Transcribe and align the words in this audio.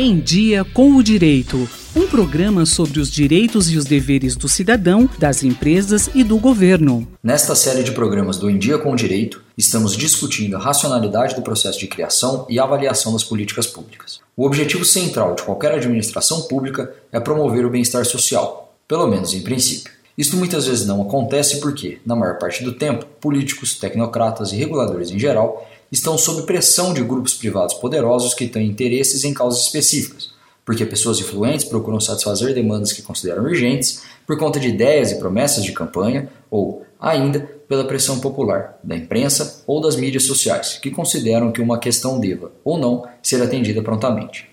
Em 0.00 0.20
Dia 0.20 0.64
com 0.64 0.94
o 0.94 1.02
Direito. 1.02 1.68
Um 1.96 2.06
programa 2.06 2.64
sobre 2.64 3.00
os 3.00 3.10
direitos 3.10 3.68
e 3.68 3.76
os 3.76 3.84
deveres 3.84 4.36
do 4.36 4.48
cidadão, 4.48 5.10
das 5.18 5.42
empresas 5.42 6.08
e 6.14 6.22
do 6.22 6.38
governo. 6.38 7.04
Nesta 7.20 7.56
série 7.56 7.82
de 7.82 7.90
programas 7.90 8.38
do 8.38 8.48
Em 8.48 8.56
Dia 8.56 8.78
com 8.78 8.92
o 8.92 8.96
Direito, 8.96 9.42
estamos 9.56 9.96
discutindo 9.96 10.56
a 10.56 10.60
racionalidade 10.60 11.34
do 11.34 11.42
processo 11.42 11.80
de 11.80 11.88
criação 11.88 12.46
e 12.48 12.60
avaliação 12.60 13.12
das 13.12 13.24
políticas 13.24 13.66
públicas. 13.66 14.20
O 14.36 14.46
objetivo 14.46 14.84
central 14.84 15.34
de 15.34 15.42
qualquer 15.42 15.74
administração 15.74 16.42
pública 16.42 16.94
é 17.10 17.18
promover 17.18 17.66
o 17.66 17.70
bem-estar 17.70 18.04
social, 18.04 18.72
pelo 18.86 19.08
menos 19.08 19.34
em 19.34 19.40
princípio. 19.40 19.92
Isto 20.16 20.36
muitas 20.36 20.68
vezes 20.68 20.86
não 20.86 21.02
acontece 21.02 21.58
porque, 21.58 21.98
na 22.06 22.14
maior 22.14 22.38
parte 22.38 22.62
do 22.62 22.72
tempo, 22.72 23.04
políticos, 23.20 23.74
tecnocratas 23.74 24.52
e 24.52 24.56
reguladores 24.56 25.10
em 25.10 25.18
geral 25.18 25.68
estão 25.90 26.18
sob 26.18 26.42
pressão 26.42 26.92
de 26.92 27.02
grupos 27.02 27.34
privados 27.34 27.74
poderosos 27.74 28.34
que 28.34 28.46
têm 28.46 28.66
interesses 28.66 29.24
em 29.24 29.32
causas 29.32 29.62
específicas, 29.62 30.30
porque 30.64 30.84
pessoas 30.84 31.18
influentes 31.18 31.64
procuram 31.64 31.98
satisfazer 31.98 32.54
demandas 32.54 32.92
que 32.92 33.02
consideram 33.02 33.42
urgentes 33.44 34.02
por 34.26 34.36
conta 34.38 34.60
de 34.60 34.68
ideias 34.68 35.10
e 35.10 35.18
promessas 35.18 35.64
de 35.64 35.72
campanha 35.72 36.28
ou, 36.50 36.84
ainda, 37.00 37.40
pela 37.66 37.84
pressão 37.84 38.20
popular, 38.20 38.78
da 38.82 38.96
imprensa 38.96 39.62
ou 39.66 39.80
das 39.80 39.96
mídias 39.96 40.24
sociais, 40.24 40.78
que 40.80 40.90
consideram 40.90 41.52
que 41.52 41.60
uma 41.60 41.78
questão 41.78 42.20
deva, 42.20 42.52
ou 42.64 42.78
não, 42.78 43.06
ser 43.22 43.42
atendida 43.42 43.82
prontamente. 43.82 44.48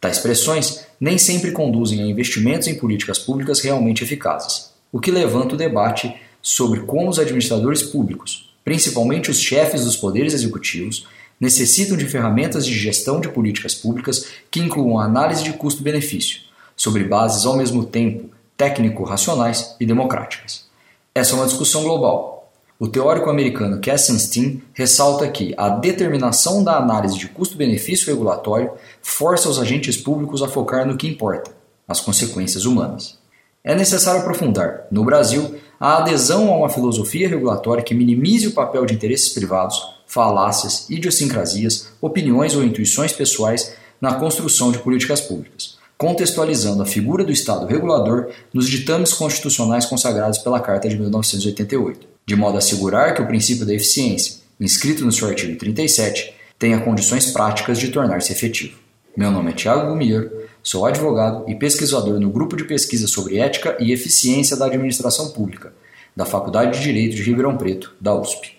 Tais 0.00 0.18
pressões 0.18 0.86
nem 1.00 1.18
sempre 1.18 1.50
conduzem 1.50 2.02
a 2.02 2.06
investimentos 2.06 2.68
em 2.68 2.74
políticas 2.74 3.18
públicas 3.18 3.60
realmente 3.60 4.04
eficazes, 4.04 4.70
o 4.92 5.00
que 5.00 5.10
levanta 5.10 5.54
o 5.54 5.58
debate 5.58 6.14
sobre 6.40 6.80
como 6.80 7.08
os 7.10 7.18
administradores 7.18 7.82
públicos, 7.82 8.47
principalmente 8.68 9.30
os 9.30 9.40
chefes 9.40 9.86
dos 9.86 9.96
poderes 9.96 10.34
executivos, 10.34 11.06
necessitam 11.40 11.96
de 11.96 12.04
ferramentas 12.04 12.66
de 12.66 12.78
gestão 12.78 13.18
de 13.18 13.26
políticas 13.26 13.74
públicas 13.74 14.26
que 14.50 14.60
incluam 14.60 15.00
análise 15.00 15.42
de 15.42 15.54
custo-benefício, 15.54 16.40
sobre 16.76 17.02
bases 17.04 17.46
ao 17.46 17.56
mesmo 17.56 17.86
tempo 17.86 18.28
técnico-racionais 18.58 19.74
e 19.80 19.86
democráticas. 19.86 20.66
Essa 21.14 21.32
é 21.32 21.36
uma 21.36 21.46
discussão 21.46 21.82
global. 21.82 22.52
O 22.78 22.86
teórico 22.86 23.30
americano 23.30 23.80
Kassenstein 23.80 24.62
ressalta 24.74 25.26
que 25.28 25.54
a 25.56 25.70
determinação 25.70 26.62
da 26.62 26.76
análise 26.76 27.16
de 27.16 27.26
custo-benefício 27.26 28.08
regulatório 28.08 28.72
força 29.00 29.48
os 29.48 29.58
agentes 29.58 29.96
públicos 29.96 30.42
a 30.42 30.48
focar 30.48 30.86
no 30.86 30.98
que 30.98 31.08
importa, 31.08 31.50
as 31.88 32.00
consequências 32.00 32.66
humanas. 32.66 33.18
É 33.64 33.74
necessário 33.74 34.20
aprofundar, 34.20 34.86
no 34.90 35.04
Brasil, 35.04 35.56
a 35.80 35.98
adesão 35.98 36.52
a 36.52 36.56
uma 36.56 36.68
filosofia 36.68 37.28
regulatória 37.28 37.82
que 37.82 37.94
minimize 37.94 38.46
o 38.46 38.52
papel 38.52 38.86
de 38.86 38.94
interesses 38.94 39.28
privados, 39.30 39.80
falácias, 40.06 40.88
idiosincrasias, 40.88 41.88
opiniões 42.00 42.56
ou 42.56 42.64
intuições 42.64 43.12
pessoais 43.12 43.74
na 44.00 44.14
construção 44.14 44.72
de 44.72 44.78
políticas 44.78 45.20
públicas, 45.20 45.76
contextualizando 45.96 46.82
a 46.82 46.86
figura 46.86 47.24
do 47.24 47.32
Estado 47.32 47.66
regulador 47.66 48.30
nos 48.52 48.68
ditames 48.68 49.12
constitucionais 49.12 49.84
consagrados 49.84 50.38
pela 50.38 50.60
Carta 50.60 50.88
de 50.88 50.96
1988, 50.96 52.06
de 52.26 52.36
modo 52.36 52.56
a 52.56 52.58
assegurar 52.58 53.14
que 53.14 53.22
o 53.22 53.26
princípio 53.26 53.66
da 53.66 53.74
eficiência, 53.74 54.36
inscrito 54.60 55.04
no 55.04 55.12
seu 55.12 55.28
artigo 55.28 55.58
37, 55.58 56.34
tenha 56.58 56.80
condições 56.80 57.30
práticas 57.30 57.78
de 57.78 57.88
tornar-se 57.88 58.32
efetivo. 58.32 58.87
Meu 59.16 59.30
nome 59.30 59.50
é 59.50 59.54
Tiago 59.54 59.90
Gumiero, 59.90 60.30
sou 60.62 60.86
advogado 60.86 61.44
e 61.48 61.54
pesquisador 61.54 62.20
no 62.20 62.30
grupo 62.30 62.56
de 62.56 62.64
pesquisa 62.64 63.06
sobre 63.06 63.38
ética 63.38 63.76
e 63.80 63.92
eficiência 63.92 64.56
da 64.56 64.66
administração 64.66 65.30
pública, 65.30 65.72
da 66.14 66.24
Faculdade 66.24 66.78
de 66.78 66.84
Direito 66.84 67.16
de 67.16 67.22
Ribeirão 67.22 67.56
Preto, 67.56 67.94
da 68.00 68.14
USP. 68.14 68.58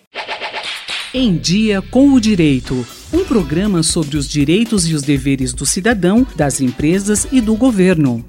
Em 1.14 1.36
Dia 1.36 1.82
com 1.82 2.12
o 2.12 2.20
Direito 2.20 2.86
um 3.12 3.24
programa 3.24 3.82
sobre 3.82 4.16
os 4.16 4.28
direitos 4.28 4.86
e 4.88 4.94
os 4.94 5.02
deveres 5.02 5.52
do 5.52 5.66
cidadão, 5.66 6.26
das 6.36 6.60
empresas 6.60 7.26
e 7.32 7.40
do 7.40 7.56
governo. 7.56 8.24